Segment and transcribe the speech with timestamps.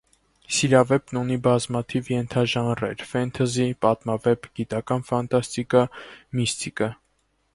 [0.59, 5.83] Սիրավեպն ունի բազմաթիվ ենթաժանրեր՝ ֆենտեզի, պատմավեպ, գիտական ֆանտաստիկա,
[6.41, 6.89] միստիկա։